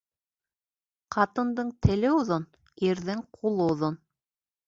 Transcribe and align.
Ҡатындың 1.15 1.69
теле 1.87 2.13
оҙон, 2.21 2.47
ирҙең 2.87 3.23
ҡулы 3.39 3.71
оҙон. 3.77 4.01